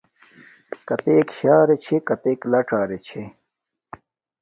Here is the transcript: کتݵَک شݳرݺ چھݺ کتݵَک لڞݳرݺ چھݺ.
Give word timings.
کتݵَک 0.87 1.27
شݳرݺ 1.37 1.75
چھݺ 1.83 1.97
کتݵَک 2.07 2.39
لڞݳرݺ 2.51 2.97
چھݺ. 3.05 3.21